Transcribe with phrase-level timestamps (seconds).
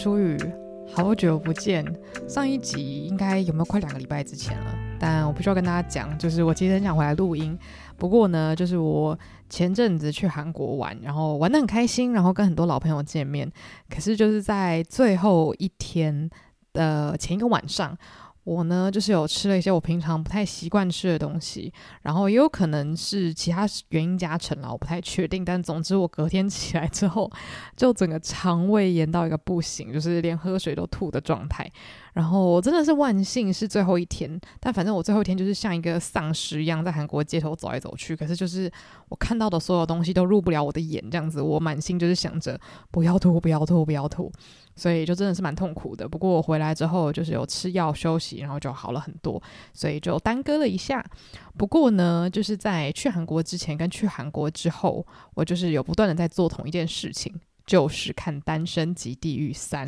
[0.00, 0.38] 舒雨，
[0.94, 1.84] 好久不见。
[2.26, 4.74] 上一集应该有没有快两个礼拜之前了？
[4.98, 7.54] 但我不需要跟大家讲，就是我其实很想回来录音。
[7.98, 9.18] 不过呢，就是我
[9.50, 13.52] 前阵子去韩国玩，然后玩得很开心，然后跟很多老朋友见面。
[13.90, 16.30] 可是就是在最后一天
[16.72, 17.94] 的前一个晚上。
[18.44, 25.44] 我呢，就是有吃了一些我平常不太习惯吃的东西，然后也有可能是其他原因加成了，我不太确定。
[25.44, 27.30] 但总之，我隔天 起来之后，
[27.76, 31.70] 就整个肠胃炎到一个不行，就是连喝水都吐的状态。
[32.12, 38.16] 然后我真的是万幸是最后一天，但反正我最后一天就是像一个丧尸一样在韩国街头走来走去。
[38.16, 38.70] 可是就是
[39.08, 42.60] 我看到的所有东西都入不了我的眼，这样子，我满心就是想着
[42.90, 44.30] 不要吐，不要吐，不要吐，
[44.74, 46.08] 所以就真的是蛮痛苦的。
[46.08, 49.40] 不过我回来之后就是有吃药休息，然后就好了很多，
[49.72, 51.04] 所以就耽搁了一下。
[51.56, 57.32] 不过呢，就是在去韩国之前跟去韩国之后，我就是有不断的在做同一件事情，
[57.66, 59.86] 就是看《单身即地狱三》。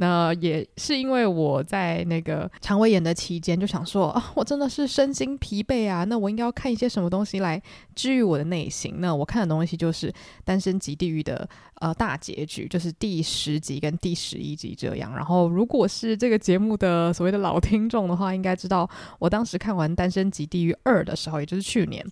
[0.00, 7.62] 那也是因为我在那个肠胃炎的期间，就想说啊，我真的是身心疲惫啊，那我应该要看一些什么东西来
[7.94, 8.94] 治愈我的内心。
[8.96, 10.10] 那我看的东西就是
[10.42, 11.46] 《单身即地狱》的
[11.82, 15.14] 呃大结局，就是第十集跟第十一集这样。
[15.14, 22.02] 然后，如果是这个节目的所谓的老听众的话，应该知道我当时看完《单身即地狱二》的时候，也就是去年，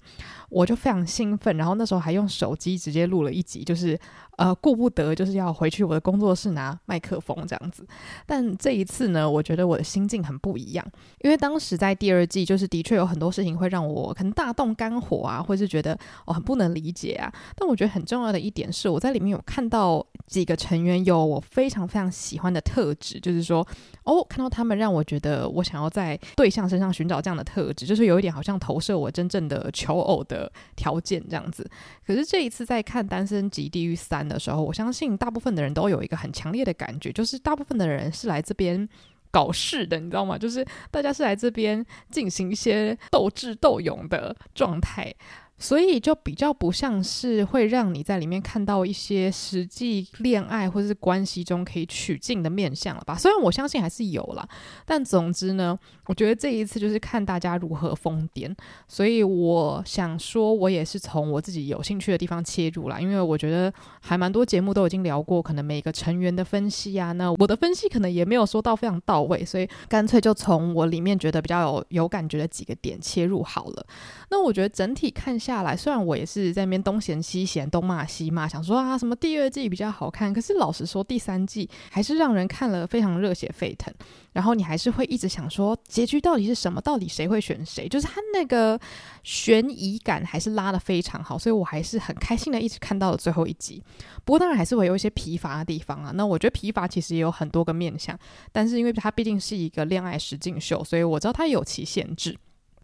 [0.51, 3.99] 我就非常兴奋，然后那时候还用手机直接录了一集，就是。
[4.39, 7.85] 呃，顾不得就是要回去我的工作室拿麦克风这样子，
[8.25, 10.87] 但这一次呢，我觉得我的心境很不一样，
[11.23, 17.33] 因为当时在第二季，就是的确有很多事情会让我可能大动肝火啊，或是觉得我、很不能理解啊。
[17.57, 23.67] 但我觉得很重要的一点是，我在里面有看到几个成员有我非常非常喜欢的特质，就是说，
[24.05, 31.69] 哦，看到他们让我觉得我想要在对象身上寻找这样的特质，就是有一点好像投射我真正的求偶的条件这样子。
[32.07, 38.89] 可是这一次在看《单身级地狱三》的时候，我相信大部分的人都有一个很强烈的感觉，就是大部分的人是来这边
[39.31, 40.37] 搞事的，你知道吗？
[40.37, 45.15] 就是大家是来这边进行一些斗智斗勇的状态。
[45.59, 53.17] 所以就比较不像是会让你在里面看到一些实际恋爱或是关系中可以取经的面相了吧？
[53.17, 54.49] 虽然我相信还是有啦，
[54.87, 58.55] 但总之呢，我觉得这一次就是看大家如何疯癫。
[58.87, 73.87] 所以我想说，我也是从我自己有兴趣的地方切入啦，因为我觉得还蛮多节目都已经聊过，可能每个成员的分析啊，那我的分析可能也没有说到非常到位，所以干脆就从我里面觉得比较有有感觉的几个点切入好了。
[74.31, 83.93] 那我觉得整体看下来，虽然我也是在那边东嫌西嫌、东骂西骂，想说啊什么第二季比较好看，可是老实说，第三季还是让人看了非常热血沸腾。
[84.35, 86.81] 然后你还是会一直想说结局到底是什么？
[86.83, 87.89] 到底谁会选谁？
[87.89, 88.79] 就是他那个
[89.25, 93.83] 悬疑感还是拉得非常好，所以我还是很开心的一直看到了最后一集。
[94.25, 96.13] 不过当然还是会有一些疲乏的地方啊。
[96.15, 98.17] 那我觉得疲乏其实也有很多个面向，
[98.53, 102.37] 但是因为它毕竟是一个恋爱实境秀，所以我知道它有其限制。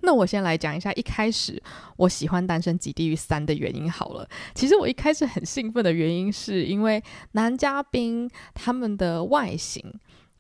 [0.04, 1.60] 那我先来讲一下一开始
[1.96, 4.28] 我喜欢《单身即地狱三》的原因好了。
[4.54, 9.82] 其实我一开始很兴奋的原因是因为男嘉宾他们的外形，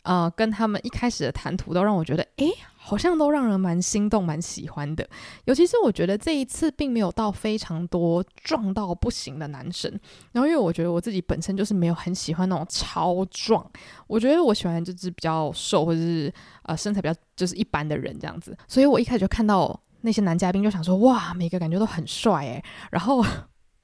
[0.02, 2.52] 呃，跟他们一开始的谈吐都让我觉得，诶。
[2.86, 5.08] 好像都让人蛮心动、蛮喜欢的，
[5.46, 9.90] 尤其是我觉得这一次并没有到非常多壮到不行的男生。
[10.32, 13.66] 然后，因为我觉得我自己本身就是没有很喜欢那种超壮，
[14.06, 16.30] 我觉得我喜欢就是比较瘦或者是
[16.64, 18.54] 呃身材比较就是一般的人这样子。
[18.68, 22.62] 所以我一开始就看到那些男嘉宾，就想说哇，每个感觉都很帅诶。
[22.90, 23.24] 然后。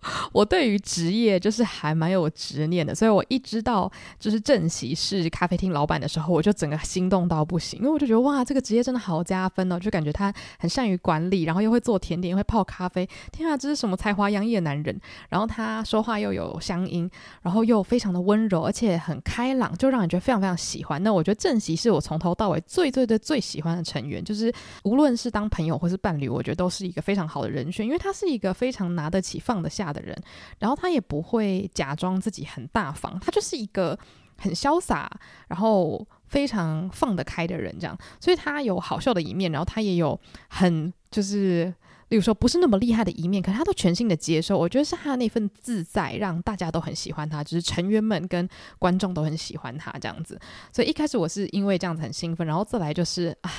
[0.33, 14.99] 我对于职业就是还蛮有执念的，所以我一知道就是正席是咖啡厅老板的时候，我就整个心动到不行，因为我就觉得哇，这个职业真的好加分哦，就感觉他很善于管理，然后又会做甜点，又会泡咖啡，天啊，这是什么才华洋溢的男人？
[15.29, 17.11] 然后他说话又有乡音，
[17.43, 21.03] 然后又非常的温柔，而且很开朗，就让人觉得非常非常喜欢。
[21.03, 24.53] 那我觉得正席是我从头到尾最最最最喜欢的成员，就是
[24.85, 30.17] 无论是当朋友或是伴侣，我觉得都是一个非常好的人选，因为他是一个非常拿得起放得下的人，
[30.59, 33.99] 然后他也不会假装自己很大方，他就是一个
[34.39, 35.11] 很潇洒，
[35.49, 37.99] 然后非常放得开的人，这样。
[38.21, 41.65] 所以他有好笑的一面，然后他也有很就是，
[42.09, 44.57] 例如说不是那么厉害的一面，可是他都全心的接受。
[44.57, 48.49] 我觉得是他那份自在，让大家都很喜欢他，就是成员们跟
[48.79, 50.41] 观众都很喜欢他这样子。
[50.73, 53.51] 所以一开始我是因为这样子很兴奋，然后再来就是啊。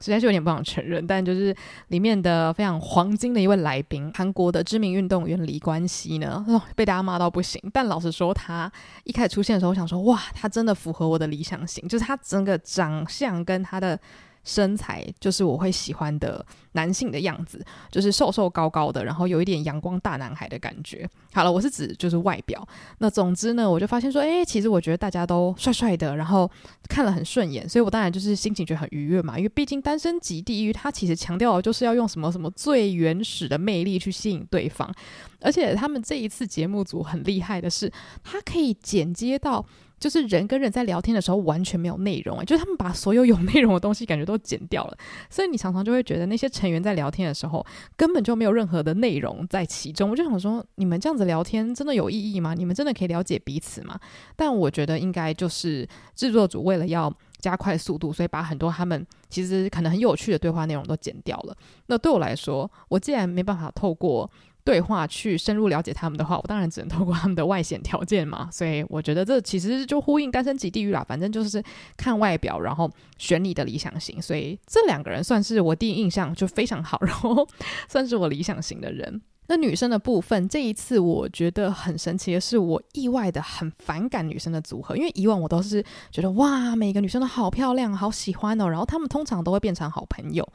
[0.00, 1.54] 实在是有点不想承认，但就是
[1.88, 6.44] 里面的非常黄金的一位来宾，韩国的知名运动员李冠希呢，
[6.76, 7.60] 被大家骂到不行。
[7.72, 8.70] 但老实说，他
[9.04, 13.98] 一开始出现的时候，我想说，哇，他真的符合我的理想型，就是他整个长相跟他的
[14.46, 21.06] 身材就是我会喜欢的男性的样子，就是瘦瘦高高的，然后有一点阳光大男孩的感觉。
[21.34, 22.66] 好了，我是指就是外表。
[22.98, 26.48] 那总之呢，我就发现说，诶，其实我觉得大家都帅帅的，然后
[26.88, 29.36] 看了很顺眼，所以我当然就是心情觉得很愉悦嘛。
[29.36, 34.88] 因为毕竟《单身即地狱》它其实强调的就是要用什么什么最原始的魅力去吸引对方，
[35.40, 39.66] 而且他们这一次节目组很厉害的是，它可以剪接到。
[39.98, 44.98] 就是人跟人在聊天的时候完全没有内容，诶，就是他们把所有有内容的东西感觉都剪掉了，
[45.30, 47.64] 所以你常常就会觉得那些成员在聊天的时候
[47.96, 50.10] 根本就没有任何的内容在其中。
[50.10, 52.54] 我就想说，你们这样子聊天真的有意义吗？
[52.54, 53.98] 你们真的可以了解彼此吗？
[54.36, 61.56] 但我觉得应该就是制作组为了要加快速度，所以把很多他们其实可能很有趣的对话内容都剪掉了。
[61.86, 64.30] 那对我来说，我既然没办法透过
[64.66, 68.48] 对话去深入了解他们的话，我当然只能透过他们的外显条件嘛。
[68.50, 71.62] 所以我觉得这其实就呼应《单身即地狱》啦，反正就是
[71.96, 74.20] 看外表，然后选你的理想型。
[74.20, 77.46] 所以这两个人算是我第一印象就非常好，然后
[77.88, 79.22] 算是我理想型的人。
[79.48, 90.46] 那女生的部分，这一次我觉得很神奇的是，我意外的很反感女生的组合，因为以往我都是觉得哇，每个女生都好漂亮，好喜欢哦，然后她们通常都会变成好朋友。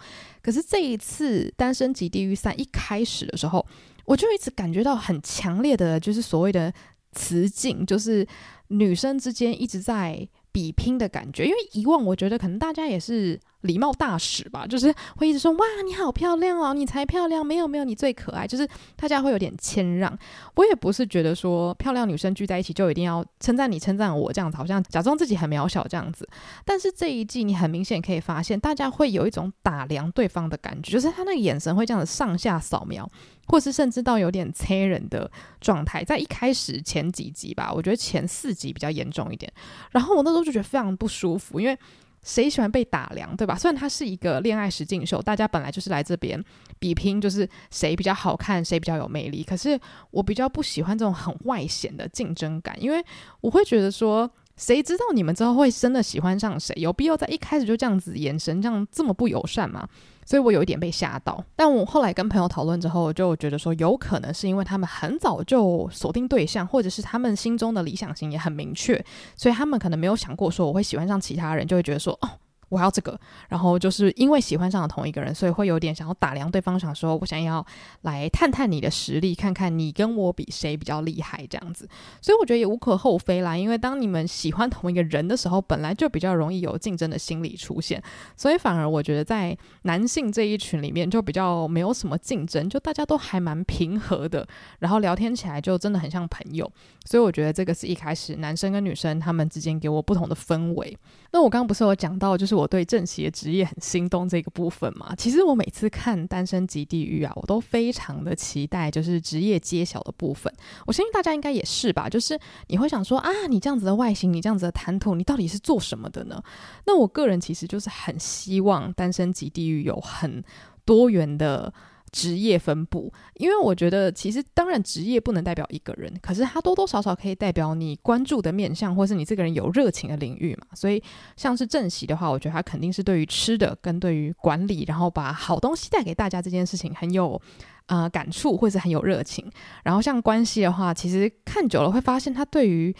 [0.42, 3.66] 可是这一次《单身即地狱三》一开始的时候，
[4.06, 6.74] 我就一直感觉到很强烈的，就是所谓的
[7.14, 8.28] 雌竞，就是
[8.68, 11.46] 女生之间一直在比拼的感觉。
[11.46, 13.40] 因为以往我觉得可能大家也是。
[13.62, 18.48] 礼貌大使吧，就是会一直说哇，你好漂亮哦，你才漂亮，没有没有，你最可爱。
[18.48, 20.18] 就是大家会有点谦让。
[20.56, 26.28] 我也不是觉得说漂亮女生聚在一起就一定要称赞你、称赞我这样子，好像假装自己很渺小这样子。
[26.66, 33.10] 但是这一季你很明显可以发现，大家会有一种打量对方的感觉，就是他那个眼神会这样子上下扫描，
[33.48, 35.30] 或是甚至到有点催人的
[35.60, 36.04] 状态。
[36.04, 39.52] 在一开始前几集吧，我觉得前四集比较严重一点。
[39.92, 41.78] 然后我那时候就觉得非常不舒服，因为。
[42.24, 43.56] 谁喜欢被打量，对吧？
[43.58, 46.44] 虽然它是一个恋爱实境秀，大家本来就是来这边
[46.80, 49.44] 比拼，就是谁比较好看，谁比较有魅力。
[49.44, 49.80] 可是
[50.12, 53.04] 我比较不喜欢这种很外显的竞争感，因为
[53.42, 56.76] 我会觉得说，谁知道你们之后会真的喜欢上谁？
[56.78, 59.88] 有必要在一开始就这样子眼神这样这么不友善吗？
[60.32, 69.04] 所以我有一点被吓到，但我后来跟朋友讨论之后，就觉得说有可能是因为他们很早就锁定对象，或者是他们心中的理想型也很明确，
[69.36, 72.30] 所以他们可能没有想过说我会喜欢上其他人，就会觉得说哦。
[72.72, 73.20] 我要这个，
[73.50, 77.64] 然后就是因为喜欢上了同一个人，所以会有点想要打量对方，想说我想要
[78.04, 81.86] 来探探你的实力，看看你跟我比谁比较厉害这样子。
[82.22, 88.02] 所以我觉得也无可厚非啦，因为当你们喜欢同一个人的时候，本来就比较容易有竞争的心理出现，
[88.38, 94.48] 所以反而我觉得在男性这一群里面就比较没有什么竞争，就大家都还蛮平和的，
[94.80, 96.72] 然后聊天起来就真的很像朋友。
[97.04, 100.98] 所以我觉得这个是一开始男生跟女生他们之间给我不同的氛围。
[101.34, 105.16] 那我刚刚不是有讲到，就是我我对正邪职业很心动这个部分嘛？
[105.16, 110.54] 其实我每次看《单身即地狱》啊，我都非常的期待，就是职业揭晓的部分。
[110.86, 112.08] 我相信大家应该也是吧？
[112.08, 116.42] 就是你会想说啊，你这样子的外形，你这样子的谈吐，你到底是做什么的呢？
[116.86, 120.44] 那我个人其实就是很希望《单身即地狱》有很
[120.86, 121.74] 多元的。
[122.12, 130.68] 职业分布，因为我觉得其实当然职业不能代表一个人，可是它多多少少可以代表你关注的面向，或是你这个人有热情的领域嘛。
[130.74, 131.02] 所以
[131.38, 137.42] 像是正席的话，我觉得他肯定是对于吃的跟对于管理，然后把好东西带给大家这件事情很有
[137.86, 139.50] 呃感触，或是很有热情。
[139.84, 142.96] 然后像关系的话，其实看久了会发现他对于。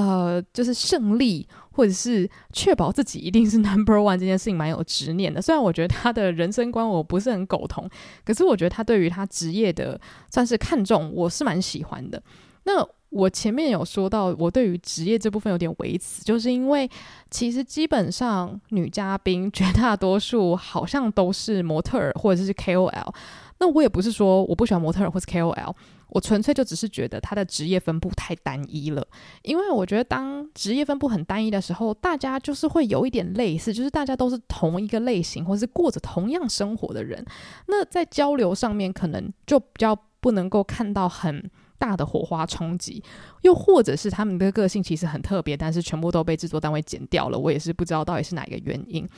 [0.00, 5.42] 呃，就是胜利，或者是确保自己一定是 number one 这件事情蛮有执念的。
[5.42, 7.86] 虽然我觉得他的人生观我不是很苟同，
[8.24, 12.22] 可是我觉得他对于他职业的算是看重，我是蛮喜欢的。
[12.64, 16.88] 那我前面有说到，我对于职业这部分有点微词，就是因为
[17.30, 23.12] 其实基本上女嘉宾绝大多数好像都是模特儿或者是 KOL。
[23.58, 25.74] 那我也不是说我不喜欢模特儿或是 KOL。
[26.10, 29.06] 我纯粹就只是觉得他的职业分布太单一了，
[29.42, 37.24] 因为我觉得当职业分布很单一的时候，大家就是会有一点类似，就是大家都是同一个类型，或是过着同样生活的人，
[37.68, 43.02] 那在交流上面可能就比较不能够看到很大的火花冲击，
[43.42, 49.08] 又或者是他们的个性其实很特别，但是全部都被制作单位剪掉了，我也是不知道到底是哪一个原因。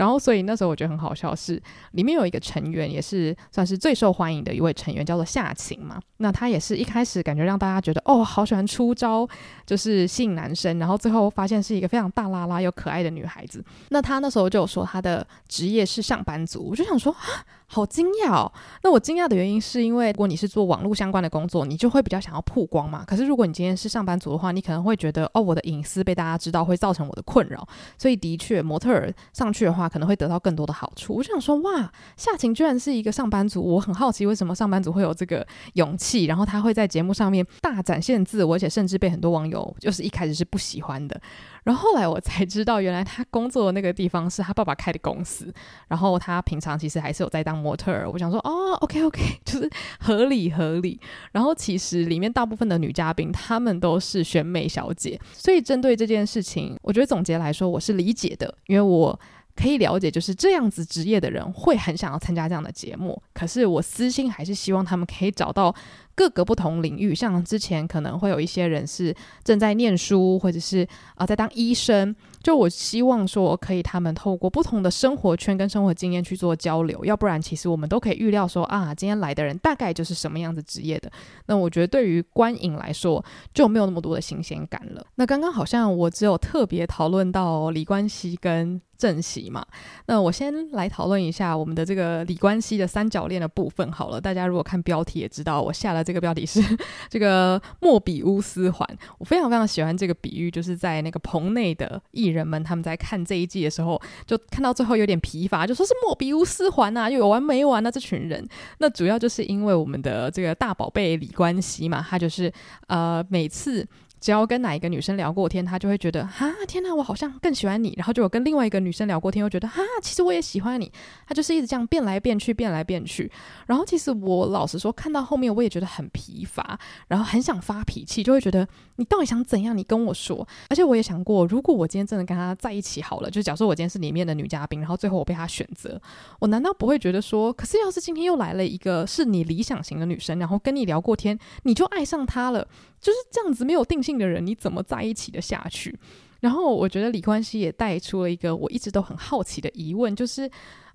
[0.00, 6.00] 然后，所以那时候我觉得很好笑是，里面有一个成员，也是算是最受欢迎的一位成员，叫做夏晴嘛。
[6.16, 9.28] 那她也是一开始感觉让大家觉得哦，好喜欢出招，
[9.66, 10.78] 就是吸引男生。
[10.78, 13.62] 然后最后发现是一个非常大拉拉又可爱的女孩子。
[13.90, 18.52] 那她那时候就有说她的职业是上班族，我就想说啊，好惊讶哦。
[18.82, 23.04] 那我惊讶的原因是因为，如果你是做网络相关的工作，你就会比较想要曝光嘛。
[23.06, 27.66] 可是如果你今天是上班族的话，你可能会觉得哦，我的隐私被大家知道会造成我的困扰。
[27.98, 29.90] 所以的确，模特儿上去的话。
[29.90, 31.14] 可能会得到更多的好处。
[31.16, 41.20] 我就想说，哇，夏晴居然是一个上班族，我很好奇为什么上班族会有这个勇气，然后他会在节目上面大展现自我，而且甚至被很多网友就是一开始是不喜欢的。
[41.64, 45.52] 然后后来我才知道，原来他工作的那个地方是他爸爸开的公司，
[45.88, 48.10] 然后他平常其实还是有在当模特儿。
[48.10, 50.98] 我想说，哦，OK OK， 就是合理合理。
[51.32, 59.20] 然后其实里面大部分的女嘉宾，她们都是选美小姐，所以针对这件事情，我觉得总结来说，我是理解的，因为我。
[59.56, 63.20] 可以了解，就是这样子职业的人会很想要参加这样的节目。
[63.34, 65.74] 可是我私心还是希望他们可以找到
[66.14, 69.14] 各个不同领域，像之前可能会有一些人是
[69.44, 72.14] 正在念书，或者是啊、在当医生。
[72.42, 81.10] 就我希望说，可以他们透过不同的生活圈跟生活经验去做交流，要不然其实我们都可以预料说啊，今天来的人大概就是什么样子职业的。
[81.46, 85.04] 那我觉得对于观影来说就没有那么多的新鲜感了。
[85.16, 89.64] 那刚刚好像我只有特别讨论到李冠希跟正熙嘛，
[90.06, 94.20] 那我先来讨论一下我们的这个李冠希的三角恋的部分好了。
[94.20, 96.60] 大家如果看标题也知道，我下了这个标题是
[97.08, 98.98] 这个莫比乌斯环。
[99.16, 107.90] 我非常非常喜欢这个比喻，就是在那个棚内的艺人们他们在看这一季的时候，就看到最后有点疲乏，就说是莫比乌斯环啊，又有完没完啊？
[107.90, 108.46] 这群人。
[108.78, 112.52] 那主要就是因为我们的这个大宝贝李冠希嘛，他就是
[112.86, 113.86] 呃每次。
[114.20, 117.94] 只要跟哪一个女生聊过天，他就会觉得哈，天哪，我好像更喜欢你。
[117.96, 120.92] 然后就有跟另外一个女生聊过天，又觉得哈，其实我也喜欢你。
[121.26, 123.30] 他就是一直这样变来变去，变来变去。
[123.66, 129.76] 然后其实我老实说，看到后面我也觉得很疲乏，然后很想发脾气，就会觉得你到底想怎样？
[129.76, 130.46] 你跟我说。
[130.68, 136.00] 而且我也想过，如果我今天真的跟他在一起好了，就假设我今天是里面的女嘉宾，然后最后我被他选择，
[136.40, 142.68] 我难道不会觉得说，可是要是今天又来了一个是你理想型的女生，然后跟你聊过天，你就爱上她了？
[143.00, 145.98] 就是这样子没有定性的人，你怎么在一起的下去？
[146.40, 150.50] 然后我觉得李冠希也带出了一个我一直都很好奇的疑问，就是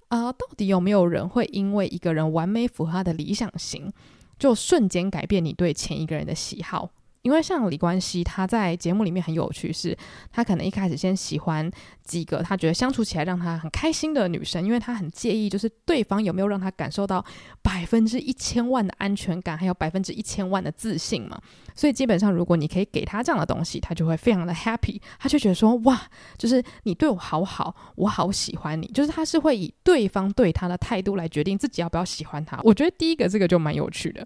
[0.07, 3.91] 啊、到底有没有人会因为一个人完美符合他的理想型，
[4.39, 6.89] 就瞬间改变你对前一个人的喜好？
[7.25, 9.97] 因为像李冠希，他在节目里面很有趣，是
[10.31, 11.69] 他可能一开始先喜欢
[12.03, 17.25] 几个他觉得相处起来让他很开心的女生，因为他很介意，就是对方有没有让他感受到
[17.63, 21.41] 百分之一千万的安全感，还有百分之一千万的自信嘛。
[21.73, 25.99] 所以基本上，如果你可以给他这样的东西，他就会非常的 happy，他就觉得说哇，
[26.37, 32.59] 就是你对我好好，我好喜欢你，就是他是会以对方对他的态度来决定自己要不要喜欢他。
[32.63, 34.25] 我觉得第一个这个就蛮有趣的。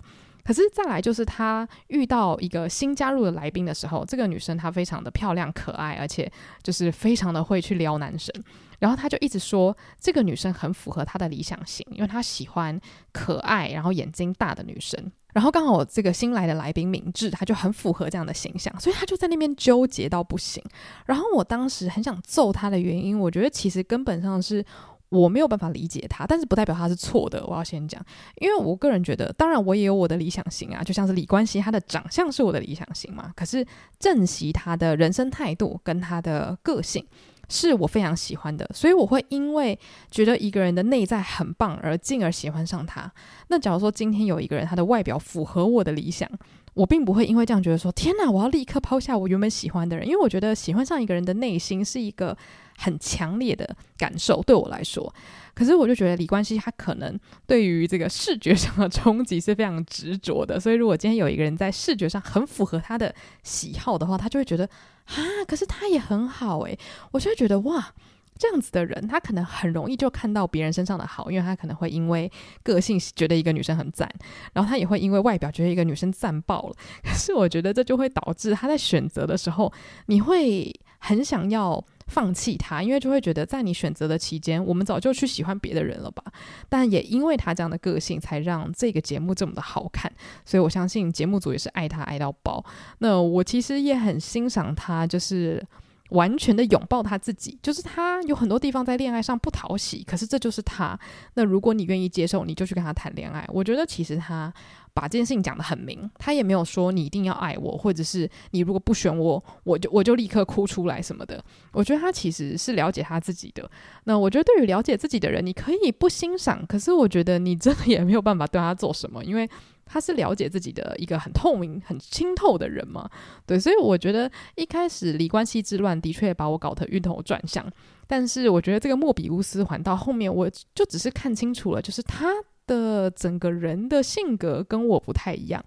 [0.50, 6.27] 可是再来就是他遇到一个新加入的来宾的时候，这个女生她非常的漂亮可爱，而且
[6.63, 8.34] 就是非常的会去撩男生。
[8.79, 15.00] 然后他就一直说这个女生很符合他的理想型，因为他喜欢可爱然后眼睛大的女生。
[15.34, 20.63] 然后刚好这个新来的来宾敏智，他就很符合这样的形象，所以他就在那边纠结到不行。
[21.06, 24.65] 然后我当时很想揍他的原因，我觉得其实根本上是。
[25.10, 27.46] 我没有办法理解他，但是不代表他是错的。
[27.46, 28.04] 我要先讲，
[28.36, 33.32] 因为我个人觉得，当然我也有我的理想型啊，就像是李冠希，他的长相是我的理想型嘛。
[33.36, 33.66] 可是
[34.00, 37.06] 正熙他的人生态度跟他的个性
[37.50, 39.78] 是我非常喜欢的，所以我会因为
[40.12, 43.12] 觉得一个人的内在很棒而进而喜欢上他。
[43.48, 46.30] 那假如说今天有一个人他的外表符合我的理想，
[46.79, 52.38] 我并不会因为这样觉得说天哪，我要立刻抛下我原本喜欢的人，因为我觉得喜欢上一个人的内心是一个。
[52.81, 55.13] 很强烈的感受对我来说，
[55.53, 64.63] 可是我就觉得李冠希他可能对于这个视觉上的冲击是非常执着的，所以如果今天有一个人在视觉上很符合他的喜好的话，他就会觉得
[65.07, 66.79] 啊，可是他也很好诶。
[67.12, 67.93] 我就会觉得哇，
[68.39, 72.31] 这样子的人他可能很容易就看到别人身上的好，因为他可能会因为
[72.63, 74.10] 个性觉得一个女生很赞，
[74.53, 79.72] 然后他也会因为外表觉得一个女生赞爆了， 可是我觉得这就会导致他在选择的时候，
[80.08, 81.86] 你会很想要。
[82.10, 86.24] 放弃他，因为就会觉得在你选择的期间，我们早就去喜欢别的人了吧。
[86.67, 90.12] 但也因为他这样的个性，才让这个节目这么的好看。
[90.43, 92.65] 所以我相信节目组也是爱他爱到爆。
[92.98, 95.63] 那我其实也很欣赏他，就是。
[96.10, 101.00] 完全的拥抱他自己，就是他有很多地方在恋爱上不讨喜，可是这就是他。
[101.36, 103.46] 那如果你愿意接受，你就去跟他谈恋爱。
[103.50, 104.51] 我觉得其实他
[104.94, 111.44] 把这件事情讲得很明，他也没有说你一定要爱我，或者是你如果不选我，我就我就立刻哭出来什么的。
[111.72, 113.70] 我觉得他其实是了解他自己的。
[114.06, 119.50] 那我觉得对于了解自己的人，你可以不欣赏，可是我觉得你真的也没有办法对他做什么，因为。
[119.91, 123.10] 他是了解自己的一个很透明、很清透的人嘛？
[123.48, 127.65] 对，所以我觉得一开始李冠希之乱的确把我搞得晕头转向，
[128.08, 132.27] 但是我觉得这个莫比乌斯环到后面，我就只是看清楚了，就是他
[132.67, 135.65] 的整个人的性格跟我不太一样。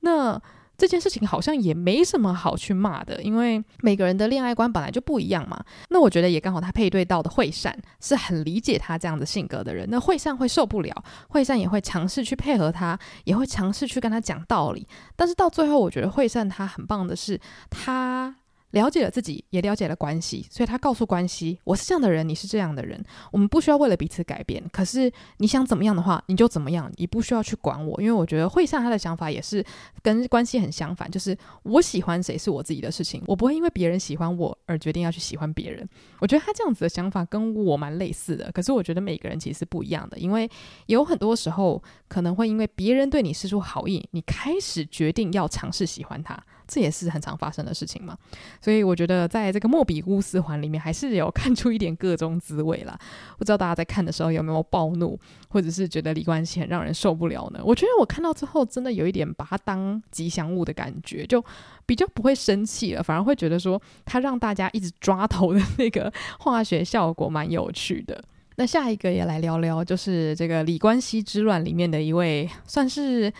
[0.00, 0.40] 那
[0.76, 5.64] 这件事情好像也没什么好去骂的，因为每个人的恋爱观本来就不一样嘛。
[5.90, 9.88] 那我觉得也刚好，他配对到的惠善是很理解他这样的性格的人。
[9.90, 14.86] 那惠善会受不了，惠善也会尝试去配合他，也会尝试去跟他讲道理。
[15.16, 17.40] 但是到最后，我觉得惠善他很棒的是
[17.70, 18.36] 他。
[18.74, 24.62] 了解了自己，也了解了关系，所以他告诉关系：“我是这样的人，你是这样的人，我们不需要为了彼此改变。
[24.72, 28.02] 可是你想怎么样的话，你就怎么样，你不需要去管我。
[28.02, 29.64] 因为我觉得惠善他的想法也是
[30.02, 35.88] 跟关系很相反，就是我喜欢谁是我自己的事情，我不会因为别人喜欢我而决定要去喜欢别人。
[36.18, 38.50] 我觉得他这样子的想法跟我蛮类似的。
[38.52, 40.50] 可是我觉得每个人其实是不一样的，因为
[40.86, 46.36] 有很多时候可能会因为别人对你释出好意，你开始决定要尝试喜欢他。”
[46.74, 48.18] 这也是很常发生的事情嘛，
[48.60, 52.98] 所以我觉得在这个莫比乌斯环里面，还是有看出一点个中滋味啦。
[53.38, 55.16] 不知道大家在看的时候有没有暴怒，
[55.48, 57.60] 或者是觉得李冠希很让人受不了呢？
[57.64, 61.40] 我觉得我看到之后，真的有一点把他当吉祥物的感觉，就
[61.86, 68.20] 比较不会生气了，反而会觉得说他让大家一直抓头的那个化学效果蛮有趣的。
[68.56, 73.32] 那下一个也来聊聊，就是这个李冠希之乱里面的一位，算是。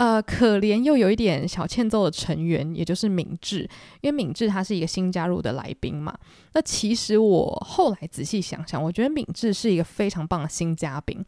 [0.00, 3.68] 呃，可怜又有一点小欠揍的成员，也就是敏智，
[4.00, 6.16] 因为敏智他是一个新加入的来宾嘛。
[6.54, 11.22] 那其实我后来仔细想想，我觉得敏智是一个非常棒的新嘉宾，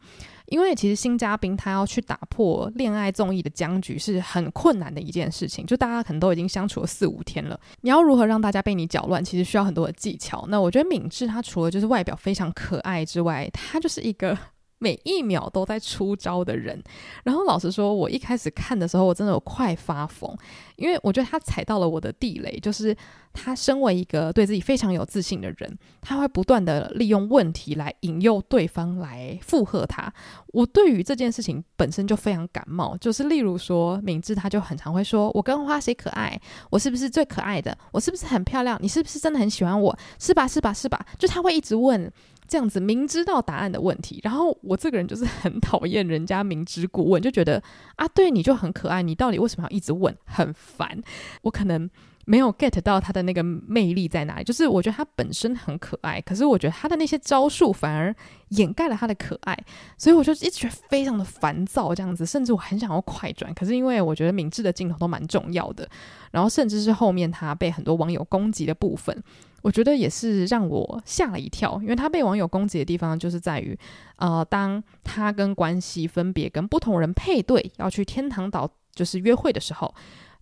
[0.47, 5.63] 因为其实新嘉宾他要去打破恋爱综艺的僵局是很困难的一件事情。
[5.67, 10.45] 就大家可能都已经相处了四五天了，你要如何让大家被你搅乱，其实需要很多的技巧。
[10.47, 14.35] 那我觉得敏智他除了就是外表非常可爱之外，他就是一个。
[14.83, 16.83] 每一秒都在出招的人，
[17.23, 20.29] 然后老实说，我一开始看的时候，我真的有快发疯，
[20.75, 22.93] 因为我觉得他踩到了我的地雷，就是
[23.31, 30.13] 他身为一个对自己非常有自信的人，他会不断的利用问题来引诱对方来附和他。
[30.47, 36.37] 我对于这件事情本身就非常感冒，就是例如说，敏智他就很常会说：“我跟花谁可爱？
[36.69, 37.77] 我是不是最可爱的？
[37.93, 38.77] 我是不是很漂亮？
[38.81, 39.97] 你是不是真的很喜欢我？
[40.19, 40.45] 是吧？
[40.45, 40.73] 是吧？
[40.73, 42.11] 是吧？”就他会一直问。
[42.47, 47.61] 这样子明知道答案的问题，然后我这个人就是很讨厌人家明知故问，就觉得
[47.95, 50.15] 啊，对你就很可爱，你到底为什么要一直问？
[50.25, 51.01] 很烦。
[51.43, 51.89] 我可能
[52.25, 58.15] 没有 get 到他的那个魅力在哪里，就是我觉得他本身很可爱，可是我觉得他的那些招数反而
[58.49, 59.57] 掩盖了他的可爱，
[59.97, 61.93] 所以我就一直觉得非常的烦躁。
[61.93, 65.87] 这样子，甚至我很想要快转，可是因为我觉得敏智的镜头都蛮重要的，
[66.31, 69.21] 然后甚至是后面他被很多网友攻击的部分。
[69.61, 73.77] 我觉得也是让我吓了一跳，因为他被网友攻击的地方就是在于，
[74.17, 79.95] 呃，当他跟关系分别跟不同人配对要去天堂岛就是约会的时候，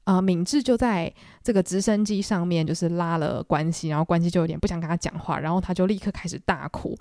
[0.04, 1.12] 呃，敏智就在
[1.44, 6.98] 这个直升机上面就是拉了关系，然后关系就有点不想跟他讲话，然后他就立刻开始大哭。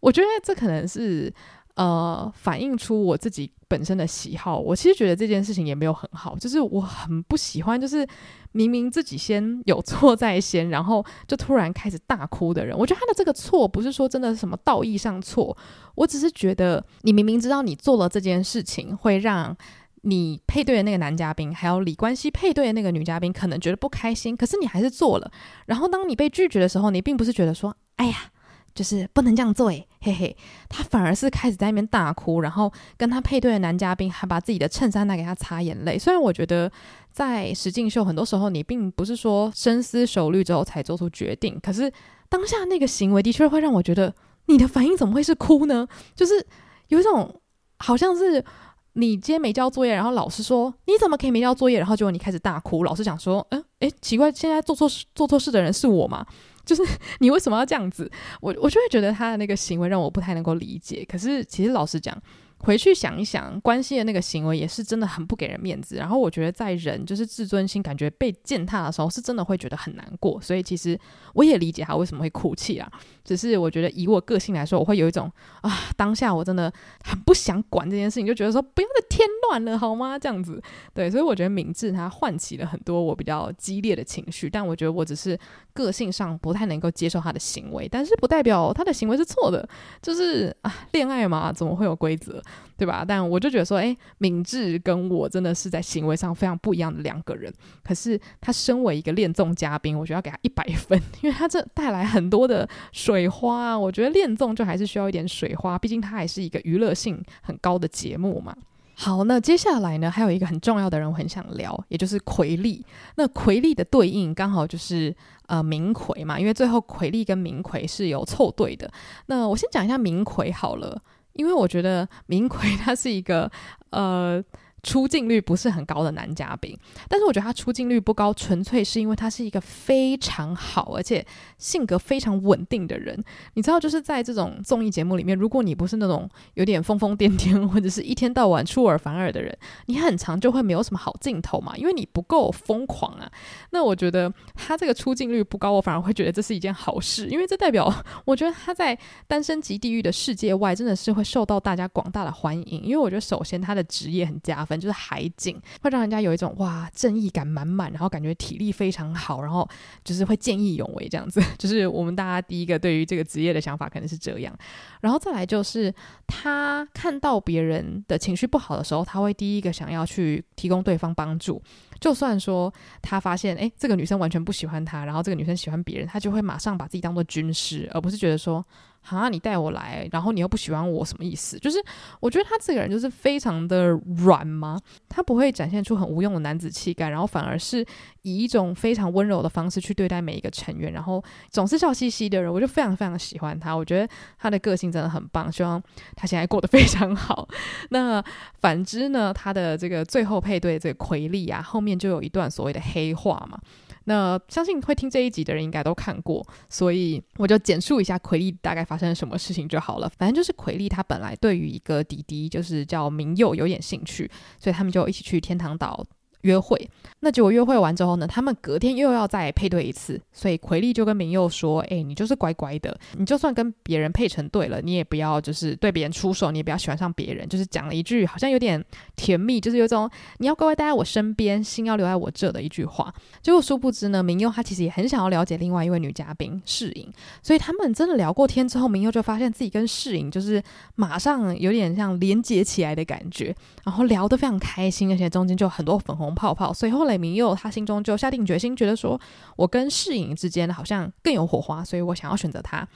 [0.00, 1.32] 我觉得这可能是。
[1.76, 4.58] 呃，反映出我自己本身的喜好。
[4.58, 8.06] 我其实觉得这件事情也没有很好，就是我很不喜欢，就是
[8.52, 12.76] 明明自己先 有错在先，然后就突然开始大哭的人。
[12.76, 15.56] 我觉得他的这个错不是说真的是什么道义上错，
[15.94, 19.56] 我只是觉得你明明知道你做了这件事情会让
[20.02, 25.30] 你配对的那个男嘉宾，还有李冠希配对的那个女嘉宾可能觉得不开心，可是你还是做了。
[25.66, 28.30] 然后当你被拒绝的时候，你并不是觉得说，哎呀。
[28.72, 30.36] 就是不能这样做诶，嘿嘿，
[30.68, 35.98] 他反而是开始在那边大哭，然后跟他配对的男嘉宾还把自己的衬衫拿给他擦眼泪。
[35.98, 36.70] 虽然我觉得
[37.10, 41.92] 在实境秀很多时候你并不是说深思熟虑之后才做出决定，可是
[42.28, 44.14] 当下那个行为的确会让我觉得
[44.46, 45.88] 你的反应怎么会是哭呢？
[46.14, 46.46] 就是
[46.88, 47.40] 有一种
[47.78, 48.42] 好像是
[48.94, 56.26] 你今天没交作业，然后老师说你怎么可以没交作业，然后结果你开始大哭，老师讲说，嗯，诶，奇怪，现在做错事做错事的人是我吗？
[56.64, 56.82] 就是
[57.20, 58.10] 你为什么要这样子？
[58.40, 61.04] 我我就会觉得他的那个行为让我不太能够理解。
[61.08, 62.16] 可是其实老实讲。
[62.60, 65.96] 回去想一想，关系的那个行为也是真的很不给人面子。
[65.96, 70.38] 然后我觉得，在人就是自尊心感觉被践踏的时候，是真的会觉得很难过。
[70.42, 70.98] 所以其实
[71.34, 72.90] 我也理解他为什么会哭泣啊。
[73.24, 75.30] 只是我觉得以我个性来说，我会有一种
[75.62, 76.70] 啊，当下我真的
[77.02, 80.18] 很不想管这件事情，就觉得说不要再添乱了好吗？
[80.18, 84.50] 这样子对，所以我觉得明智他唤起了很多我比较激烈的情绪。
[84.50, 85.38] 但我觉得我只是
[85.72, 89.66] 个性上不太能够接受他的行为，但是不代表他的行为是错的。
[90.02, 92.42] 就是啊，恋爱嘛，怎么会有规则？
[92.76, 93.04] 对吧？
[93.06, 97.52] 但我就觉得说，诶，敏智跟我真的是在行为上非常不一样的两个人。
[97.82, 103.78] 可是他身为一个恋综嘉宾，我觉得要给他一百分，因为他这带来很多的水花啊。
[103.78, 108.56] 我觉得恋综就还是需要一点水花，毕竟它还是一个娱乐性很高的节目嘛。
[108.94, 112.84] 好，那接下来呢，还有一个很重要的人我很想聊，也就是奎利。
[113.16, 115.14] 那奎利的对应刚好就是
[115.46, 118.90] 呃明奎嘛，因为最后奎利跟明奎是有凑对的。
[119.26, 121.00] 那我先讲一下明奎好了。
[121.34, 123.50] 因为我觉得明奎他是一个
[123.90, 124.42] 呃
[124.82, 126.76] 出镜率不是很高的男嘉宾，
[127.08, 131.24] 但是我觉得他出镜率不高，纯粹是因为他是一个非常好而且
[131.58, 133.22] 性格非常稳定的人。
[133.54, 139.54] 你知道，就是在这种综艺节目里面，如果你不是那种有点疯疯癫癫或者是一天到晚出尔反尔的人，
[139.86, 143.30] 你很长就会没有什么好镜头嘛，因为你不够疯狂啊。
[143.72, 147.92] 那我觉得他这个出镜率不高，我反而会觉得这是一件好事，因为这代表
[148.24, 152.82] 我觉得他在《单身级地狱》的世界外真的是会受到大家广大的欢迎。
[152.82, 154.69] 因为我觉得首先他的职业很加分。
[154.70, 159.68] 本就是海景，会让人家有一种哇正义感满满，然后感觉体力非常好，然后
[160.04, 161.42] 就是会见义勇为这样子。
[161.58, 164.56] 就是我们大家第一个对于这个职业的想法可能是这样，
[165.00, 165.92] 然后再来就是
[166.28, 171.60] 他看到别人的情绪不好的时候，他会第一个想要去提供对方帮助。
[171.98, 178.64] 就算说他发现诶这个女生完全不喜欢他，然后这个女生喜欢别人，他就会马上把自己当做军师，而不是觉得说。
[179.08, 181.58] 啊，你带我来，然后你又不喜欢我，什么意思？
[181.58, 181.82] 就是
[182.20, 183.88] 我觉得他这个人就是非常的
[184.24, 187.84] 软嘛，他不会展现出很无用的男子气概，然后反而是
[188.22, 193.74] 以一种非常温柔的方式去对待每一个成员，然后总是笑嘻嘻的人，我就非常非常喜欢他。
[193.74, 194.08] 我觉得
[194.38, 195.82] 他的个性真的很棒，希望
[196.14, 197.48] 他现在过得非常好。
[197.90, 198.22] 那
[198.60, 203.58] 反之呢，他的这个最后配对这个奎利啊，后面就有一段所谓的黑话嘛。
[204.04, 210.08] 那相信会听这一集的人应该都看过，所以我就简述一下奎利大概发生了什么事情就好了。
[210.18, 216.04] 反正就是奎利他本来对于一个弟弟，就是叫明佑有点兴趣，所以他们就一起去天堂岛。
[216.42, 216.88] 约会，
[217.20, 228.82] 那结果约会完之后呢，他们隔天又要再配对一次，所以奎利就跟明佑说：“哎，你就是乖乖的，你就算跟别人配成对了，你也不要就是对别人出手，你也不要喜欢上别人。”就是讲了一句好像有点
[229.16, 233.12] 甜蜜，就是有种你要乖乖待在我身边，心要留在我这的一句话。
[233.42, 240.62] 结果殊不知呢，明佑他其实也很想要了解另外一位女嘉宾世颖，所以他们真的聊过天之后，明佑就发现自己跟世颖就是
[240.94, 246.29] 马上有点像连接起来的感觉，然后聊得非常开心，而且中间就很多粉红。
[246.34, 249.20] 泡泡，所以后来明佑他心中就下定决心，觉得说
[249.56, 252.86] 我跟世颖之间好像更有火花，所以我想要选择他。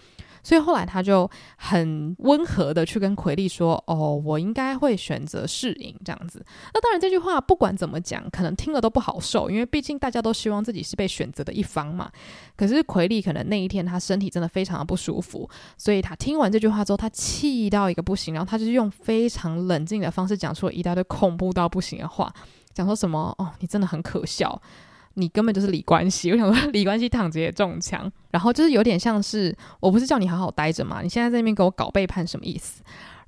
[0.47, 6.45] 所以后来他就很温和的去跟奎利说：“哦，我应该会选择世颖这样子。”
[6.75, 12.13] 那当然这句话不管怎么讲，可能听了都不好受，因为毕竟大家都希望自己是被选择的一方嘛。
[12.59, 22.31] 可是奎利可能那一天他身体真的非常的不舒服，所以他听完这句话之后，他气到一个不行，然后他就是用非常冷静的方式讲出了一大堆恐怖到不行的话。
[22.75, 23.51] 讲说什么哦？
[23.61, 24.61] 你真的很可笑，
[25.15, 26.31] 你根本就是李冠希。
[26.33, 31.01] 我想说，李冠希躺着也中枪，然后就是有点像是，我不是叫你好好待着吗？
[31.01, 32.83] 你现在在那边给我搞背叛，什么意思？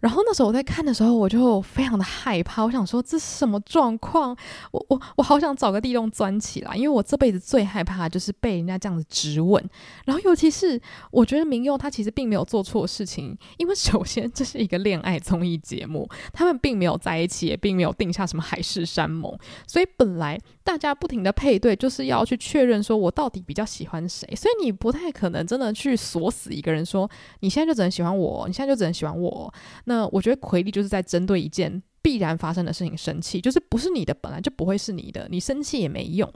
[0.06, 2.62] 然后那时候我在看的时候，我就非常的害怕。
[2.62, 4.36] 我想说，这是什么状况？
[4.70, 9.60] 我我我好想找个地洞钻起来，因为我这辈子最害怕就是被人家这样子质问。
[10.04, 24.28] 然后尤其是我觉得明佑他其实并没有做错事情，因为首先这是一个恋爱综艺节目，他们并没有在一起，也并没有定下什么海誓山盟，所以本来大家不停的配对，就是要去确认说我到底比较喜欢谁。
[24.34, 29.54] 所以你不太可能真的去锁死一个人说，你现在就只能喜欢我，你现在就只能喜欢我。
[29.84, 36.28] 那我觉得奎利就是在针对一件必然发生的事情生气，就是不是你的，本来就不会是你的，你生气也没用。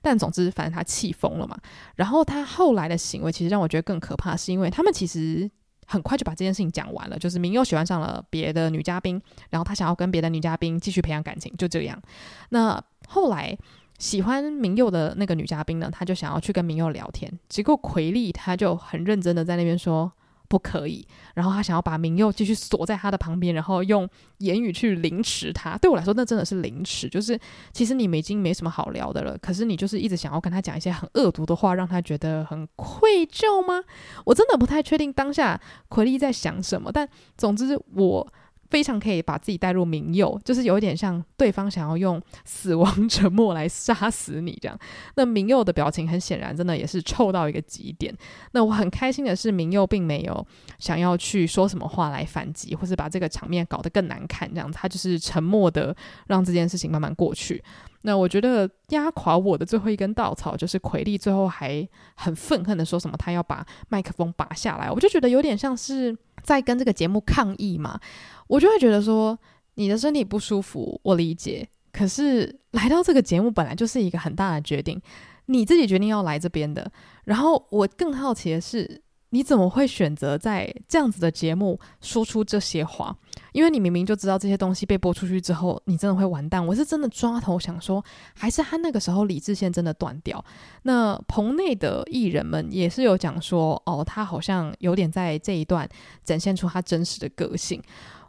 [0.00, 1.54] 但总之，反正他气疯了嘛。
[1.96, 5.50] 然后他后来的行为，其实让我觉得更可怕，是因为他们其实
[5.86, 9.20] 很快就把这件事情讲完了，就是明佑喜欢上了别的女嘉宾，
[9.50, 12.00] 然后他想要跟别的女嘉宾继续培养感情，就这样。
[12.48, 13.56] 那后来
[13.98, 20.12] 喜欢明佑的那个女嘉宾呢，她就想要去跟明佑聊天，结果奎丽她就很认真的在那边说。
[20.46, 25.76] 不可以，然后她想要把明佑继续锁在他的旁边，然后用言语去凌迟他。
[25.78, 27.08] 对我来说，那真的是凌迟。
[27.08, 27.36] 就是
[27.72, 33.82] 其实你们已经没什么好聊的了，可是你就是一直想要跟他讲一些很恶毒的话，让他觉得很愧疚吗？
[34.26, 38.32] 我真的不太确定当下奎丽在想什么，但总之我。
[38.70, 44.78] 非常可以把自己带入明佑，就是有一点像对方想要用死亡沉默来杀死你这样。
[45.16, 48.14] 那明佑的表情很显然，真的也是臭到一个极点。
[48.52, 50.46] 那我很开心的是，明佑并没有
[50.78, 54.70] 想要去说什么话来反击，或是把这个场面搞得更难看这样。
[54.72, 55.94] 他就是沉默的
[56.26, 57.62] 让这件事情慢慢过去。
[58.06, 67.98] 那我觉得压垮我的最后一根稻草，就是奎利最后还很愤恨的说什么他要把麦克风拔下来，我就觉得有点像是在跟这个节目抗议嘛。
[68.46, 69.36] 我就会觉得说，
[69.74, 71.68] 你的身体不舒服，我理解。
[71.90, 75.00] 可是来到这个节目本来就是一个很大的决定，
[75.46, 76.88] 你自己决定要来这边的。
[77.24, 79.00] 然后我更好奇的是，
[79.34, 83.14] 你怎么会选择在这样子的节目说出这些话？
[83.50, 86.64] 因为你明明就知道这些东西被播出去之后，你真的会完蛋。
[86.64, 88.02] 我是真的抓头想说，
[88.36, 90.42] 还是他那个时候理智线真的断掉？
[90.82, 95.88] 那棚内的艺人们也是有讲说，哦，他好像有点在这一段
[96.22, 97.82] 展现出他真实的个性。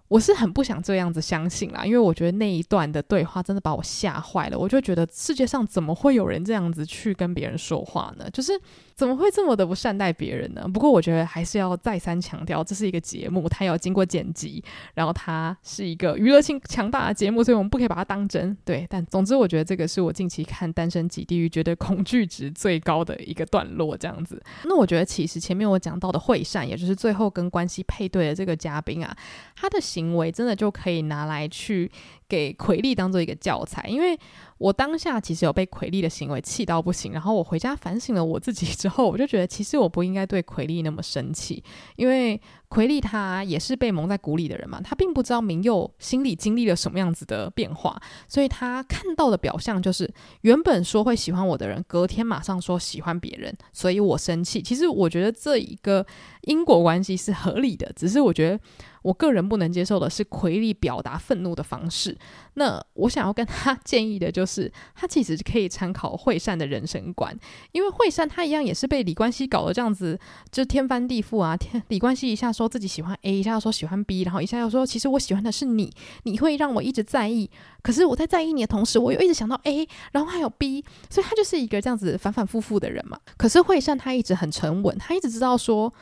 [0.08, 4.58] 我是很不想这样子相信啦，因为我觉得那一段的对话真的把我吓坏了。
[4.58, 8.30] 我就觉得世界上怎么会有人这样子去跟别人说话呢？
[8.32, 8.54] 就是
[8.96, 10.68] 怎么会这么的不善待别人呢？
[10.68, 18.58] 不过我觉得还是要再三强调，这是一个节目，它有经过剪辑，然后它是一个娱乐性强大的节目，所以我们不可以把它当真。
[18.66, 24.42] 对，但总之我觉得这个是我近期看《单身即地狱》觉得恐惧值最高的一个段落，这样子。
[24.66, 29.16] 那我觉得其实前面我讲到的惠善，也就是最后跟关系配对的这个嘉宾啊，
[29.56, 29.80] 他的。
[29.86, 31.92] 行为真的就可以拿来去
[32.28, 34.18] 给奎利当做一个教材，因为
[34.58, 41.64] 我当下其实有被奎利的行为气到不行，然后我回家反省了我自己之后，我就觉得其实我不应该对奎利那么生气，
[41.98, 50.12] 因为奎利他也是被蒙在鼓里的人嘛，他并不知道明佑心里经历了什么样子的变化，所以他看到的表象就是
[50.42, 54.62] 原本说会喜欢我的人，隔天马上说喜欢别人，所以我生气。
[54.62, 56.06] 其实我觉得这一个
[56.44, 58.60] 因果关系是合理的，只是我觉得
[59.06, 62.18] 我个人不能接受的是奎利表达愤怒的方式。
[62.56, 67.38] 那我想要跟他 建议的就是，他其实可以参考惠善的人生观，
[67.72, 70.20] 因为惠善他一样也是被李冠希搞得这样子，
[70.52, 71.56] 就天翻地覆啊！
[71.56, 77.48] 天，李冠希一下说自己喜欢 A，一下又说喜欢 B，然后一下又说其实我喜欢的是你，你会让我一直在意。
[77.84, 83.20] 可是我在在意你的同时，我又一直想到 A，然后还有 B，所以他就是一个这样子反反复复的人嘛。
[83.38, 85.94] 可是惠善他一直很沉稳，他一直知道说，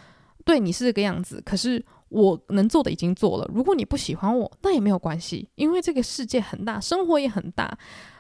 [0.46, 1.84] 对你是这个样子，可是。
[2.14, 7.76] 我能做的已经做了，如果你不喜欢我，那也没有关系，因为这个世界很大，生活也很大。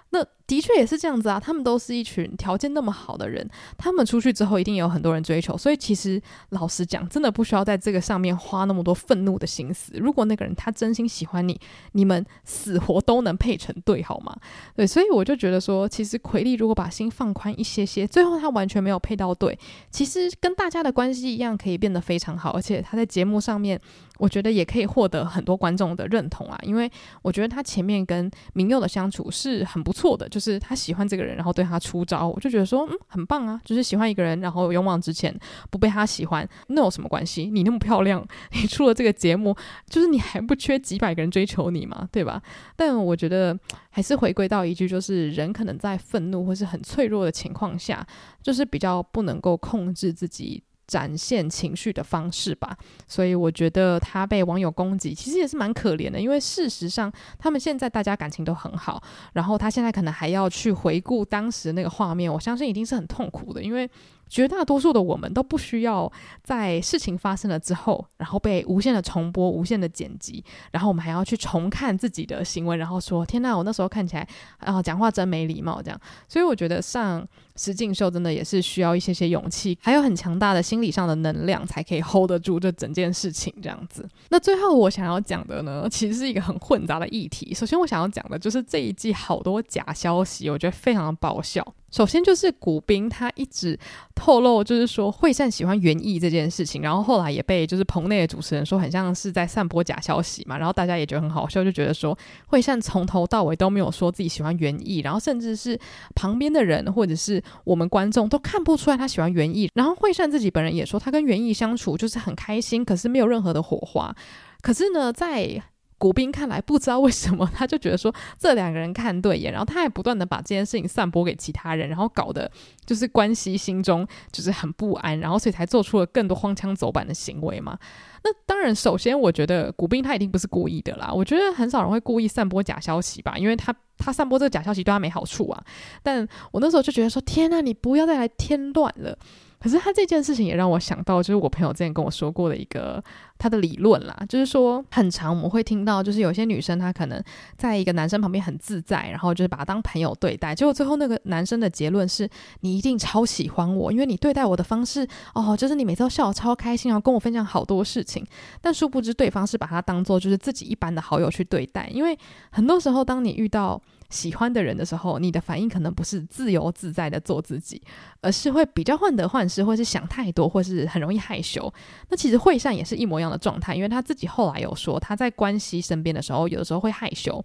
[0.10, 9.93] 那的确也是这样子啊，他们都是一群条件那么好的人，他们出去之后一定有很多人追求，所以其实老实讲，真的不需要在这个上面花那么多愤怒的心思。
[9.95, 11.60] 如果那个人他真心喜欢你，
[11.93, 14.36] 你们死活都能配成对，好吗？
[14.75, 19.58] 对，所以我就觉得说，其实奎利如果把心放宽一些些，最后他完全没有配到对，
[19.89, 23.79] 其实跟大家的关系一样，可以变得非常好，而且他在节目上面。
[24.19, 26.89] 我觉得也可以获得很多观众的认同啊，因为
[27.23, 35.34] 我觉得他前面跟明佑的相处是很不错的，就是他喜欢这个人，然后对他出招，我就觉得说，嗯，很棒啊，就是喜欢一个人，然后勇往直前，
[35.69, 37.45] 不被他喜欢，那有什么关系？
[37.45, 39.56] 你那么漂亮， 你出了这个节目，
[39.89, 42.41] 就是你还不缺几百个人追求你嘛，对吧？
[42.75, 43.58] 但我觉得
[43.89, 48.06] 还是回归到一句，就是人可能在愤怒或是很脆弱的情况下，
[48.41, 50.62] 就是比较不能够控制自己。
[50.93, 52.77] 展现情绪的方式吧，
[53.08, 56.21] 所以我觉得他被网友攻击，其实也是蛮可怜的。
[56.21, 59.01] 因为事实上，他们现在大家感情都很好，
[59.34, 63.89] 然后他现在可能还要去回顾当时那个画面，我相信一定是很痛苦的，因为。
[64.33, 77.23] 绝大多数的我们都不需要在事情发生了之后，然后被无限的重播、无限的剪辑，然后我们还要去重看自己的行为，然后说：“天哪，我那时候看起来啊，讲话真没礼貌。”这样，所以我觉得上
[77.55, 83.53] 实境秀真的也是需要一些些勇气，还有很强大的心理上的能量，才可以 hold 得住这整件事情。
[83.61, 84.09] 这样子。
[84.29, 87.53] 那最后我想要讲的呢，其实是一个很混杂的议题。
[87.53, 91.63] 首先，我想要讲的就是这一季好多假消息，我觉得非常的爆笑。
[91.93, 93.77] 首先就是古兵，他一直
[94.15, 105.79] 透露，就是说惠善喜欢园艺这件事情，然后后来也被就是棚内的主持人说很像是在散播假消息嘛，然后大家也觉得很好笑，就觉得说惠善从头到尾都没有说自己喜欢园艺，然后甚至是
[106.15, 114.15] 旁边的人或者是我们观众都看不出来他喜欢园艺，然后惠善自己本人也说他跟园艺相处就是很开心，可是没有任何的火花，
[114.62, 115.62] 可是呢在。
[116.03, 122.51] 古兵看来不知道为什么，他就觉得说这两个人看对眼，然后他还不断的把这件事情散播给其他人，然后搞得
[122.85, 127.79] 就是关系心中就是很不安，然后所以才做出了更多荒腔走板的行为嘛。
[128.21, 135.63] 那当然，首先我觉得古兵他一定不是故意的啦，我觉得很少人会故意散播假消息吧，因为他他散播这个假消息对他没好处啊。
[136.03, 139.17] 但我那时候就觉得说，天呐，你不要再来添乱了。
[139.63, 143.02] 可是他这件事情也让我想到，就是我朋友之前跟我说过的一个
[143.38, 147.23] 他的理论啦，就是说很长我们会听到，就是有些女生她可能
[147.58, 158.21] 在一个男生旁边很自在，然后就是把他当朋友对待，结果最后那个男生的结论是你一定超喜欢我，因为你对待我的方式哦，就是你每次都笑得超开心，然后跟我分享好多事情，
[158.60, 162.17] 但殊不知对方是把他当做就是自己一般的好友去对待，因为
[162.52, 163.82] 很多时候当你遇到。
[164.13, 167.82] 喜欢的人的时候，你的反应可能不是自由自在的做自己，
[168.21, 171.73] 而是会比较患得患失，或是想太多，或是很容易害羞。
[172.10, 177.43] 那其实惠善也是一模一样的状态，因为他自己后来有说，他在关系身边的时候，有的时候会害羞。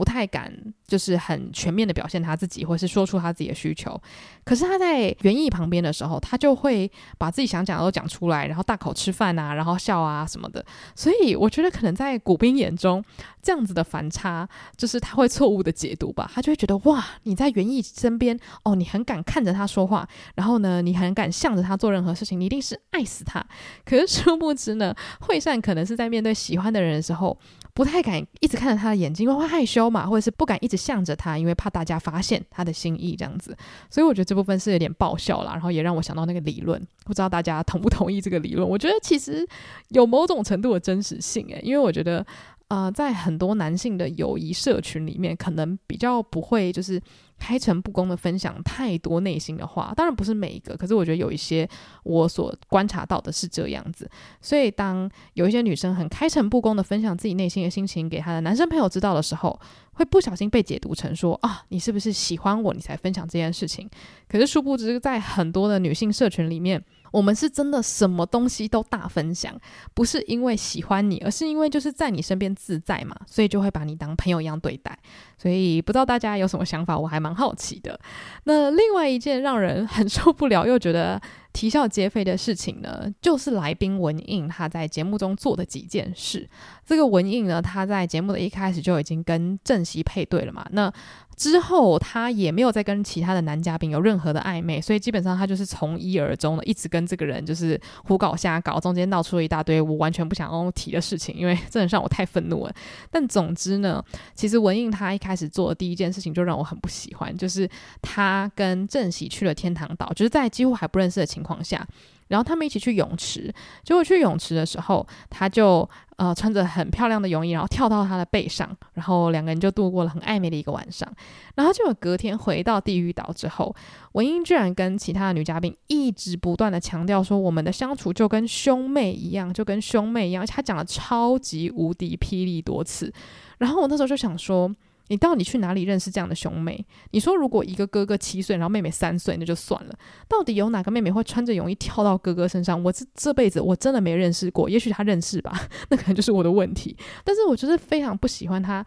[0.00, 0.50] 不太敢
[0.86, 4.00] 就是很全面的表现他自己，或是说出他自己的需求。
[4.44, 10.64] 可是他在园艺旁边的时候，他就会把自己想讲的都讲出来，然后大口吃饭啊，然后笑啊什么的。
[10.96, 13.04] 所以我觉得可能在古斌眼中，
[13.42, 16.30] 这样子的反差，就是他会错误的解读吧。
[16.34, 23.44] 他就会觉得哇，你在园艺身边哦，你很敢看着他说话，然后呢，你很敢向着他做任何事情，你一定是爱死他。
[23.84, 27.38] 可是殊不知呢，惠善可能是在面对喜欢的人的时候，
[27.80, 33.56] 不太敢一直看着他的眼睛，因为会害羞嘛，或者是不敢一直向着他，因为怕大家发现他的心意这样子。
[33.88, 38.68] 所以我觉得这部分是有点爆笑啦，然后也让我想到那个理论，不知道大家同不同意这个理论？
[38.68, 39.48] 我觉得其实
[39.88, 42.26] 有某种程度的真实性诶，因为我觉得。
[42.68, 47.02] 啊，在很多男性的友谊社群里面，可能比较不会就是
[47.40, 49.92] 开诚布公的分享太多内心的话。
[49.96, 51.68] 当然不是每一个，可是我觉得有一些
[52.04, 54.08] 我所观察到的是这样子。
[54.40, 59.58] 所以当有一些女生很开诚布公的分享自己内心的心情给她的男生朋友知道的时候，
[59.94, 63.88] 会不小心被解读成说啊，你是不是喜欢我，你才分享这件事情？
[64.28, 66.84] 可是殊不知，在很多的女性社群里面。
[67.10, 69.54] 我们是真的什么东西都大分享，
[69.94, 74.98] 不是因为喜欢你，而是因为就是在你身边自在嘛，所以就会把你当朋友一样对待。
[75.36, 77.98] 所以不知道大家有什么想法，我还蛮好奇的。
[78.44, 81.20] 那另外一件让人很受不了又觉得
[81.52, 86.48] 啼笑皆非的事情呢，就是来宾文印他在节目中做的几件事。
[86.86, 90.92] 这个文印呢，他在节目的一开始就已经跟正熙配对了嘛，那。
[91.36, 102.74] 之后他也没有再跟其他的男嘉宾有任何的暧昧，所以基本上他就是从一而终的，一直跟这个人就是胡搞瞎搞，中间闹出了一大堆我完全不想要提的事情，因为真的让我太愤怒了。
[103.10, 107.66] 但总之呢，其实文印他一开始做的第一件事情就让我很不喜欢，就是
[108.02, 111.86] 他跟正熙去了天堂岛，就是在几乎还不认识的情情况下。
[112.28, 121.12] 然后他们一起去泳池，结果去泳池的时候，他就呃穿着很漂亮的泳衣，然后跳到他的背上，然后两个人就度过了很暧昧的一个晚上。
[121.56, 123.74] 然后就有隔天回到地狱岛之后，
[124.12, 133.12] 文英居然跟其他的女嘉宾一直不断的强调说，我们的相处就跟兄妹一样，就跟兄妹一样，而且他讲了超级无敌霹雳多次。
[133.58, 134.72] 然后我那时候就想说。
[135.10, 136.86] 你到底去哪里认识这样的兄妹？
[137.10, 139.92] 你说如果一个哥哥七岁，然后妹妹三岁，那就算了。
[140.28, 142.80] 到底有哪个妹妹会穿着泳衣跳到哥哥身上？
[142.80, 145.52] 我这这辈子我真的没认识过，也许他认识吧，
[145.90, 146.96] 那可能就是我的问题。
[147.24, 148.86] 但是我就是非常不喜欢他，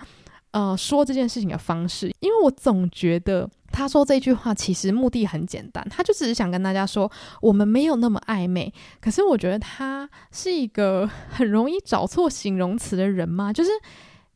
[0.51, 8.73] 呃，说这件事情的方式，因为我总觉得他说这句话其实目的很简单，他就只是想跟大家说我们没有那么暧昧。
[9.01, 13.51] 可是我觉得他是一个 很容易找错形容词的人吗？
[13.51, 13.69] 就是。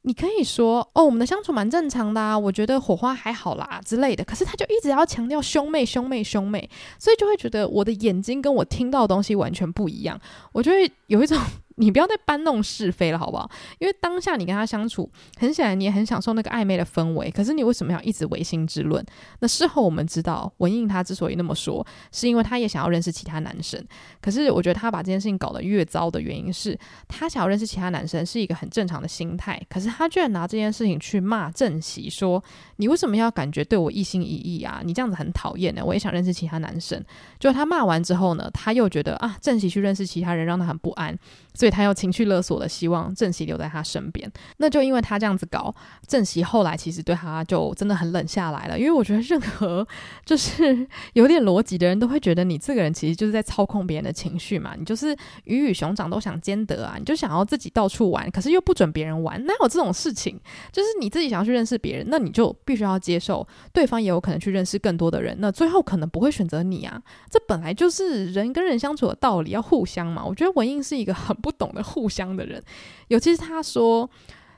[0.07, 4.23] 你可以说哦，我们的相处蛮正常的啊，我觉得火花还好啦之类的。
[4.23, 10.17] 可是他就一直要强调兄妹、兄妹、兄妹，所以就会觉得我的眼睛跟我听到的东西完全不一样，
[10.53, 11.37] 我就会有一种。
[11.79, 13.49] 你不要再搬弄是非了，好不好？
[13.77, 15.09] 因为当下你跟他相处，
[15.39, 17.29] 很显然你也很享受那个暧昧的氛围。
[17.29, 19.03] 可是你为什么要一直违心之论？
[19.39, 23.79] 那事后我们知道，文印他之所以那么说，是因为他也想要认识其他男生。
[24.19, 29.61] 可是我觉得他把这件事情搞得越糟的原因是，他想要认识其他男生是一个很正常的心态。
[29.69, 32.43] 可是他居然拿这件事情去骂正熙，说
[32.77, 34.81] 你为什么要感觉对我一心一意啊？
[34.83, 35.83] 你这样子很讨厌呢。
[35.85, 36.99] 我也想认识其他男生。
[37.39, 41.15] 就他骂完之后呢，他又觉得啊，正熙去认识其他人让他很不安。
[41.53, 45.73] 所以他又情绪勒索的希望正熙留在他身边，那就因为他这样子搞，
[46.07, 48.77] 正熙后来其实对他就真的很冷下来了。
[48.77, 49.87] 因为我觉得任何
[50.25, 60.37] 就是有点逻辑的人都会觉得你这个人其实就是在操控别人的情绪嘛，你就是鱼与熊掌都想兼得啊，你就想要自己到处玩，可是又不准别人玩，哪有这种事情？
[60.71, 67.01] 就是你自己想要去认识别人，那你就必须要接受对方也有可能去认识更多的人，那最后可能不会选择你啊，
[67.31, 70.25] 这本来就是人跟人相处的道理，要互相嘛。
[70.25, 71.37] 我觉得文印是一个很。
[71.37, 72.61] 不懂得互相的人，
[73.07, 74.09] 尤其是他说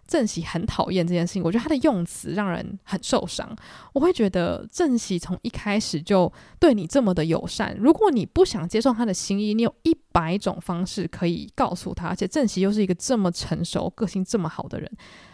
[0.08, 3.56] 正熙很讨厌这件事情，我觉得他的用词让人很受伤。
[3.94, 12.08] 我会觉得正熙从一开始就对你这么的友善，如果你不想接受他的心意，你有一百种方式可以告诉他。
[12.08, 14.92] 而且正熙又是一个这么成熟、个性这么好的人，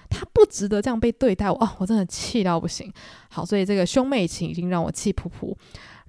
[0.09, 1.47] 他不值得这样被对待。
[1.47, 2.91] 哦，我真的气到不行。
[3.29, 5.55] 好，所以这个兄妹情已经让我气噗噗。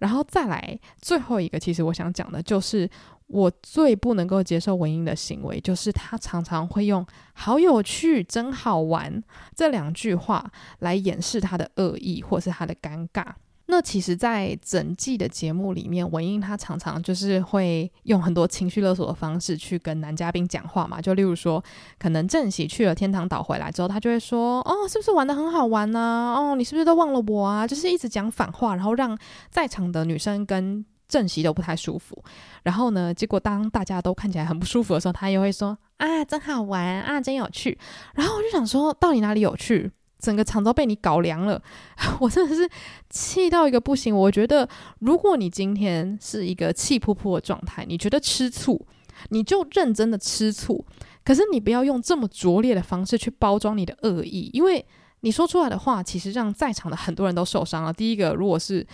[0.00, 2.90] 然后再来最后一个，其实我想讲的就是。
[3.28, 9.22] 我最不能够接受文英的行为，就是他常常会用“好有趣”“真好玩”
[9.54, 13.24] 这两句话来掩饰他的恶意或是他的尴尬。
[13.68, 21.00] 那其实，在整季的节目里面，文英她常常就是会用很多情绪勒索的方式去跟男嘉宾讲话嘛。
[21.00, 21.60] 就例如说，
[21.98, 26.32] 可能郑喜去了天堂岛回来之后，他就会说：“哦，是不是玩得很好玩呢？
[26.38, 29.18] 哦，你是不是都忘了我啊？”就是一直讲反话，然后让
[29.50, 32.22] 在场的女生跟正席都不太舒服，
[32.64, 37.78] 然后呢，结果当大家都看起来很不舒服的时候，他又会说啊，真好玩啊，真有趣。
[38.14, 39.90] 然后我就想说，到底哪里有趣？
[40.18, 41.62] 整个场都被你搞凉了，
[42.20, 42.68] 我真的是
[43.10, 44.16] 气到一个不行。
[44.16, 44.68] 我觉得，
[45.00, 48.80] 如果你今天是一个气噗噗的状态，你觉得吃醋，
[49.28, 50.84] 你就认真的吃醋。
[51.22, 54.84] 可是你不要用这么拙劣的方式去包装你的恶意，因为
[55.20, 57.92] 你说出来的话，其实让在场的很多人都受伤了。
[57.92, 58.86] 第一个，如果是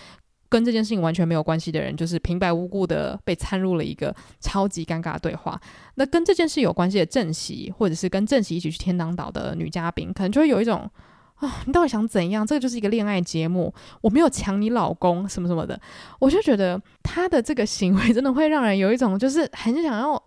[0.53, 5.59] 跟这件事情完全没有关系的人，就是平白无故的被掺入了一个超级尴尬的对话。
[5.94, 10.90] 那跟这件事有关系的正席，或者是跟正席一起去天堂岛的女嘉宾，可能就会有一种。
[11.36, 12.46] 啊、你到底想怎样？
[12.46, 15.76] 这个就是一个恋爱节目，我没有抢你老公什么什么的，
[16.20, 20.22] 我就觉得他的这个行为真的会让人有一种就是很想要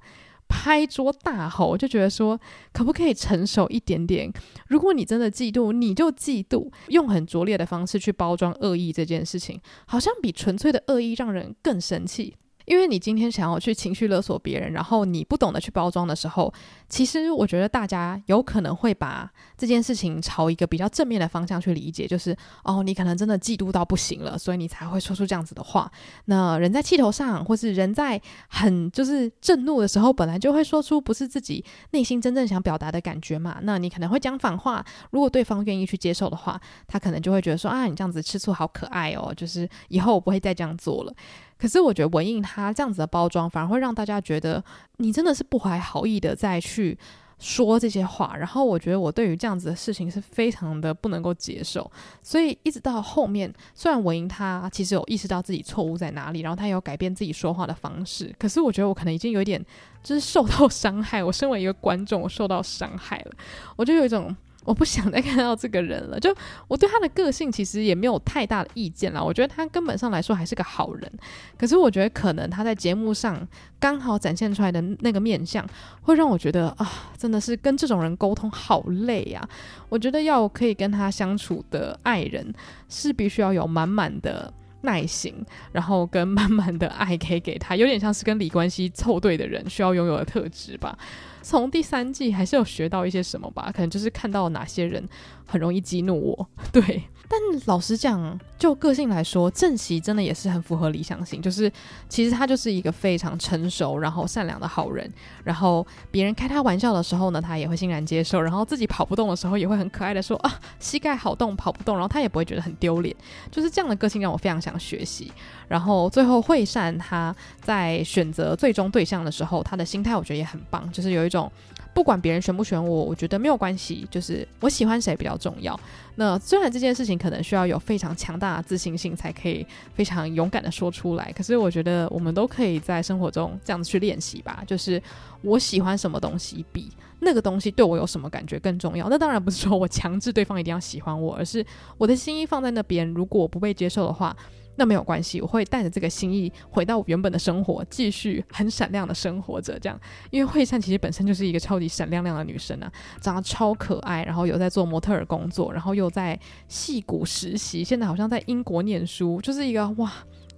[0.47, 2.39] 拍桌大吼，就觉得说
[2.71, 4.31] 可不可以成熟一点点？
[4.67, 12.35] 如果你真的嫉妒，你就嫉妒，用很拙劣的方式去包装恶意这件事情，好像比纯粹的恶意让人更生气。
[12.65, 16.51] 因为你今天想要去情绪勒索别人，然后你不懂得去包装的时候，
[16.89, 25.91] 其实我觉得大家有可能会把这件事情朝一个比较正面的方向去理解，就是哦，你可能真的嫉妒到不行了，所以你才会说出这样子的话。
[26.25, 33.57] 那人在气头上，或是人在很就是震怒的时候，本来就会说出不是自己内心真正想表达的感觉嘛。
[33.61, 41.13] 那你可能会讲反话，如果对方愿意去接受的话，他可能就会觉得说啊，你这样子吃醋好可爱哦，就是以后我不会再这样做了。
[41.57, 44.61] 可是我觉得文印他这样子的包装，反而会让大家觉得
[44.97, 46.97] 你真的是不怀好意的再去
[47.39, 48.35] 说这些话。
[48.37, 51.89] 然后我觉得我对于这样子的事情是非常的不能够接受。
[52.21, 59.63] 所以一直到后面，虽然文英他其实有意识到自己错误在哪里，然后他也有改变自己说话的方式，可是我觉得我可能已经有一点
[60.03, 61.23] 就是受到伤害。
[61.23, 63.31] 我身为一个观众，我受到伤害了，
[63.75, 64.35] 我就有一种。
[64.65, 66.19] 我不想再看到这个人了。
[66.19, 66.35] 就
[66.67, 69.23] 我对他的个性其实也没有太大的意见啦。
[69.23, 71.09] 我觉得他根本上来说还是个好人。
[71.57, 73.47] 可是我觉得可能他在节目上
[73.79, 75.65] 刚好展现出来的那个面相，
[76.01, 79.47] 会让我觉得啊，真的是跟这种人沟通好累呀。
[79.87, 82.53] 我觉得要可以跟他相处的爱人，
[82.89, 84.51] 是必须要有满满的
[84.81, 85.33] 耐心，
[85.71, 90.97] 然后跟满满的爱可以给他，有点像是跟李冠希凑对的人需要拥有的特质吧。
[91.45, 95.07] 从第三季还是有学到一些什么吧，可能就是看到哪些人
[95.45, 97.03] 很容易激怒我，对。
[97.27, 101.41] 但老实讲，就个性来说，正席真的也是很符合理想型。
[101.41, 101.71] 就是
[102.07, 105.11] 其实他就是一个非常成熟，然后善良的好人。
[105.43, 108.41] 然后别人开他玩笑的时候呢，他也会欣然接受。
[108.41, 111.95] 然后自己跑不动的时候，也会很可爱的说啊，膝盖好动，跑不动。
[111.95, 113.15] 然后他也不会觉得很丢脸。
[113.51, 115.31] 就是这样的个性让我非常想学习。
[115.67, 121.51] 然后最后惠善他在选择最终对象的时候，他的心态我觉得也很棒，就是有一种。
[121.95, 125.79] 不管别人选不选我，我觉得没有关系，就是我喜欢谁比较重要。
[126.15, 134.61] 那虽然这件事情可能需要有非常强大的自信心才可以非常勇敢的说出来，可是我觉得我们都可以在生活中这样子去练习吧。
[134.67, 135.01] 就是
[135.41, 136.91] 我喜欢什么东西比
[137.21, 139.07] 那个东西对我有什么感觉更重要。
[139.07, 141.65] 那当然不是说我强制对方一定要喜欢我，而是
[141.97, 144.35] 我的心意放在那边，如果不被接受的话。
[144.75, 149.79] 那没有关系，我会带着这个心意回到原本的生活，继续很闪亮的生活着。
[149.79, 149.99] 这样，
[150.31, 160.11] 因为惠善其实本身就是一个超级闪亮亮的女生啊，长得超可爱，然后有在做模特儿工作，然后又在戏骨实习，现在好像在英国念书，就是一个哇。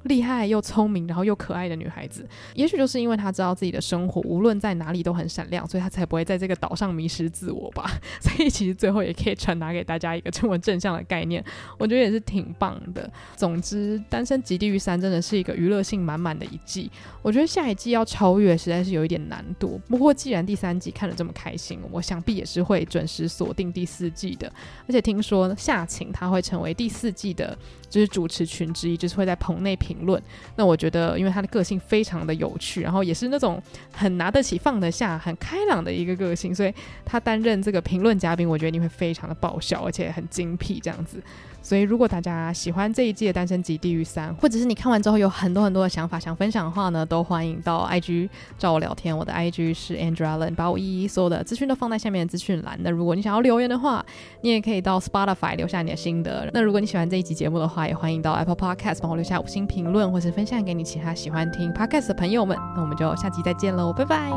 [0.07, 7.89] 厉害又聪明，然后又可爱的女孩子，也许就是因为她知道自己的生活无论在哪里都很闪亮，所以她才不会在这个岛上迷失自我吧。
[8.19, 11.43] 所以其实最后也可以传达给大家一个这么正向的概念，
[11.77, 13.09] 我觉得也是挺棒的。
[13.35, 16.89] 总之，《单身极地狱三》真的是一个娱乐性满满的一季，
[17.21, 19.79] 我觉得下一季要超越实在是有一点难度。
[19.87, 24.51] 不过既然第三季看得这么开心，我想必也是会准时锁定第四季的。
[24.87, 27.57] 而且听说夏晴她会成为第四季的。
[27.89, 30.21] 就是主持群之一，就是会在棚内评论。
[30.55, 33.61] 那我觉得，因为他的个性非常的有趣，然后也是那种
[33.91, 36.73] 很拿得起放得下、很开朗的一个个性，所以
[37.05, 41.21] 他担任这个评论嘉宾，我觉得你会非常的爆笑，而且很精辟这样子。
[41.67, 49.15] 所以，如果大家喜欢这一季的《单身即地狱三》，或者是你看完之后有很多很多的想法想分享的话呢，都欢迎到 IG 找我聊天。
[49.17, 52.79] 我的 IG 是 Andrew Allen，把我一一所有的资讯都放在下面的资讯栏。
[52.81, 54.05] 那如果你想要留言的话，
[54.39, 56.49] 你也可以到 Spotify 留下你的心得。
[56.53, 62.57] 那如果你喜欢这一集节目的话，也欢迎到 Apple Podcast 帮我留下五星评论，或是分享给你其他喜欢听 Podcast 的朋友们。
[62.77, 64.31] 那我们就下集再见喽，拜拜。